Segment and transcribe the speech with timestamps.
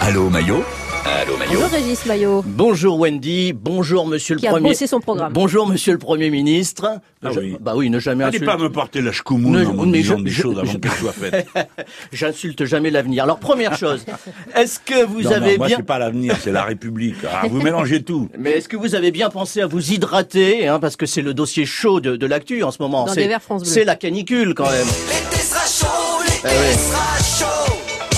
[0.00, 0.64] Allô Maillot
[1.04, 2.42] Allô Maillot Bonjour Régis Maillot.
[2.44, 4.70] Bonjour Wendy, bonjour Monsieur le Qui a Premier.
[4.70, 5.32] bossé son programme.
[5.32, 6.98] Bonjour Monsieur le Premier ministre.
[7.24, 7.56] Ah Je- oui.
[7.60, 8.46] Bah oui, ne jamais N'allez insulter.
[8.56, 10.78] pas me porter la chkoumoune Ne- en me disant je- des je- choses avant je-
[10.78, 11.46] qu'elles soient faites.
[12.12, 13.22] J'insulte jamais l'avenir.
[13.22, 14.04] Alors première chose,
[14.56, 17.14] est-ce que vous Non, non, avez moi, bien c'est pas l'avenir, c'est la République.
[17.32, 18.28] Ah, vous mélangez tout.
[18.38, 21.34] mais est-ce que vous avez bien pensé à vous hydrater hein, parce que c'est le
[21.34, 23.06] dossier chaud de, de l'actu en ce moment.
[23.06, 23.70] Dans C'est- des verres France Bleu.
[23.70, 24.86] C'est la canicule quand même.
[25.08, 26.74] L'été sera chaud, l'été Eh oui.
[26.74, 27.75] sera chaud.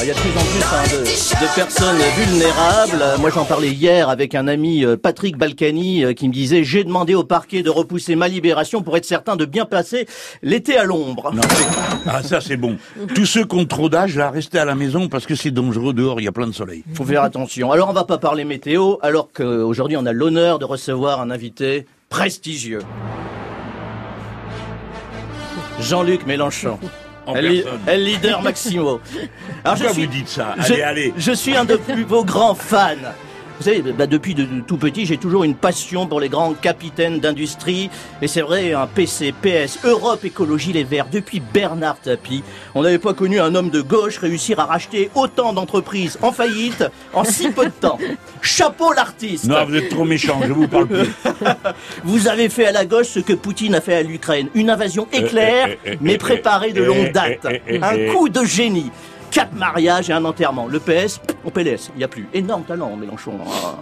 [0.09, 3.21] Il y a de plus en plus hein, de, de personnes vulnérables.
[3.21, 6.83] Moi, j'en parlais hier avec un ami, euh, Patrick Balkany, euh, qui me disait j'ai
[6.83, 10.07] demandé au parquet de repousser ma libération pour être certain de bien passer
[10.41, 11.35] l'été à l'ombre.
[12.07, 12.79] Ah, ça c'est bon.
[13.15, 15.93] Tous ceux qui ont trop d'âge, là, restez à la maison parce que c'est dangereux
[15.93, 16.85] dehors, il y a plein de soleil.
[16.95, 17.71] Faut faire attention.
[17.71, 21.85] Alors, on va pas parler météo, alors qu'aujourd'hui, on a l'honneur de recevoir un invité
[22.09, 22.81] prestigieux.
[25.81, 26.79] Jean-Luc Mélenchon.
[27.29, 27.81] En El, personne.
[27.87, 29.01] El leader Maximo.
[29.65, 30.55] Alors, Pourquoi vous dites ça?
[30.59, 31.15] je- Allez, allez.
[31.17, 32.95] Je suis un de plus vos grands fans.
[33.59, 36.55] Vous savez, bah, depuis de, de tout petit, j'ai toujours une passion pour les grands
[36.55, 37.91] capitaines d'industrie.
[38.23, 42.45] Et c'est vrai, un PC, PS, Europe Écologie Les Verts, depuis Bernard Tapie,
[42.77, 46.85] on n'avait pas connu un homme de gauche réussir à racheter autant d'entreprises en faillite
[47.13, 47.99] en si peu de temps.
[48.43, 51.09] Chapeau l'artiste Non, vous êtes trop méchant, je vous parle plus.
[52.05, 54.49] Vous avez fait à la gauche ce que Poutine a fait à l'Ukraine.
[54.55, 57.47] Une invasion éclair, eh, eh, mais préparée de longue date.
[57.83, 58.91] Un coup de génie.
[59.31, 60.67] Quatre mariages et un enterrement.
[60.67, 62.27] Le PS, au PLS, il n'y a plus.
[62.33, 63.33] Énorme talent, Mélenchon.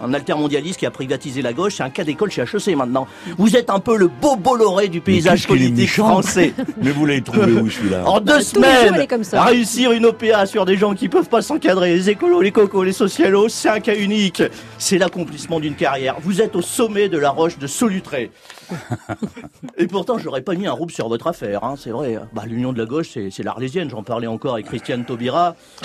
[0.03, 3.07] Un altermondialiste qui a privatisé la gauche, c'est un cas d'école chez HEC maintenant.
[3.37, 6.53] Vous êtes un peu le beau Bolloré du paysage politique français.
[6.81, 9.43] Mais vous l'avez trouvé où celui-là En deux jours, il semaines, comme ça.
[9.43, 12.93] réussir une OPA sur des gens qui peuvent pas s'encadrer, les écolos, les cocos, les
[12.93, 14.43] socialos, c'est un cas unique.
[14.77, 16.15] C'est l'accomplissement d'une carrière.
[16.21, 18.31] Vous êtes au sommet de la roche de Solutré.
[19.77, 22.19] Et pourtant, j'aurais pas mis un rouble sur votre affaire, hein, c'est vrai.
[22.33, 23.89] Bah, l'union de la gauche, c'est c'est l'arlésienne.
[23.89, 25.36] J'en parlais encore avec Christiane Taubira.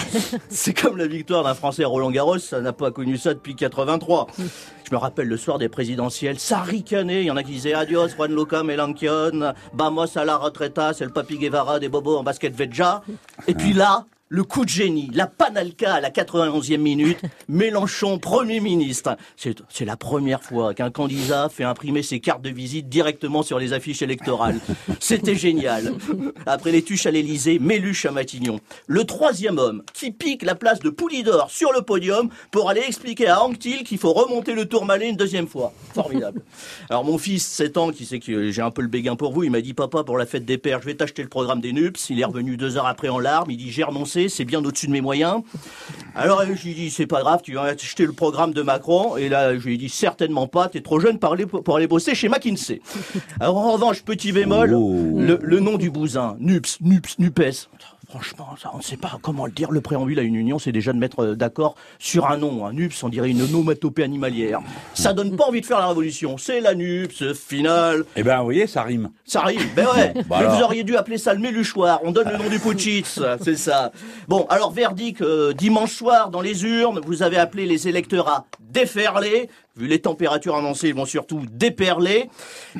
[0.49, 3.55] C'est comme la victoire d'un Français à Roland Garros, ça n'a pas connu ça depuis
[3.55, 4.27] 83.
[4.39, 7.23] Je me rappelle le soir des présidentielles, ça ricanait.
[7.23, 11.05] Il y en a qui disaient adios, Juan Luca Melanchion, vamos a la retreta, c'est
[11.05, 13.03] le Papi Guevara des bobos en basket Vedja.
[13.47, 17.19] Et puis là, le coup de génie, la panalca à la 91e minute,
[17.51, 19.19] Mélenchon, Premier ministre.
[19.37, 23.75] C'est la première fois qu'un candidat fait imprimer ses cartes de visite directement sur les
[23.75, 24.59] affiches électorales.
[25.01, 25.93] C'était génial.
[26.47, 28.59] Après les tuches à l'Élysée, Méluche à Matignon.
[28.87, 33.29] Le troisième homme qui pique la place de Poulidor sur le podium pour aller expliquer
[33.29, 35.75] à Anctil qu'il faut remonter le Tourmalet une deuxième fois.
[35.93, 36.41] Formidable.
[36.89, 39.45] Alors mon fils, 7 ans, qui sait que j'ai un peu le béguin pour vous,
[39.45, 41.75] il m'a dit papa pour la fête des pères, je vais t'acheter le programme des
[41.75, 42.09] NUPS.
[42.09, 43.51] Il est revenu deux heures après en larmes.
[43.51, 45.43] Il dit j'ai renoncé, c'est bien au-dessus de mes moyens.
[46.15, 48.63] Alors euh, je lui ai dit c'est pas grave, tu vas acheter le programme de
[48.63, 49.17] Macron.
[49.17, 51.87] Et là je lui ai dit certainement pas, t'es trop jeune pour aller, pour aller
[51.87, 52.81] bosser chez McKinsey.
[53.41, 55.19] Alors en revanche petit bémol, Oh.
[55.19, 57.69] le, le nom du bousin, NUPS, NUPS, NUPES.
[58.13, 59.71] Franchement, ça, on ne sait pas comment le dire.
[59.71, 62.67] Le préambule à une union, c'est déjà de mettre euh, d'accord sur un nom.
[62.67, 64.61] Un NUPS, on dirait une onomatopée animalière.
[64.93, 66.37] Ça donne pas envie de faire la révolution.
[66.37, 68.05] C'est la NUPS finale.
[68.15, 69.09] Eh ben, vous voyez, ça rime.
[69.25, 70.13] Ça arrive, ben ouais.
[70.15, 70.57] Bah Mais alors.
[70.57, 72.01] vous auriez dû appeler ça le méluchoir.
[72.05, 73.93] On donne le nom du putschiste, c'est ça.
[74.29, 78.45] Bon, alors verdict, euh, dimanche soir, dans les urnes, vous avez appelé les électeurs à
[78.61, 79.49] déferler.
[79.77, 82.29] Vu les températures annoncées, ils vont surtout déperler.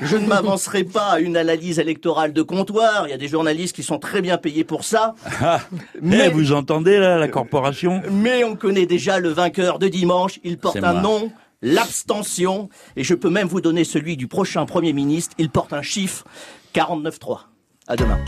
[0.01, 3.07] Je ne m'avancerai pas à une analyse électorale de comptoir.
[3.09, 5.15] Il y a des journalistes qui sont très bien payés pour ça.
[5.41, 5.61] Ah,
[6.03, 8.03] Mais- eh, vous entendez là, la corporation?
[8.11, 10.39] Mais on connaît déjà le vainqueur de dimanche.
[10.45, 11.01] Il porte un moi.
[11.01, 11.33] nom,
[11.63, 12.69] l'abstention.
[12.97, 15.35] Et je peux même vous donner celui du prochain Premier ministre.
[15.39, 16.25] Il porte un chiffre,
[16.75, 17.49] 49-3.
[17.89, 18.19] À demain.